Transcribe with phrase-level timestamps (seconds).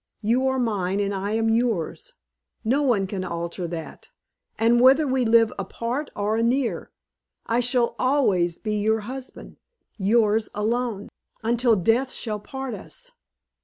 [0.23, 2.15] You are mine and I am yours;
[2.63, 4.09] no one can alter that.
[4.57, 6.89] And whether we live apart or anear,
[7.45, 9.57] I shall always be your husband
[9.99, 11.09] yours alone
[11.43, 13.11] until death shall part us.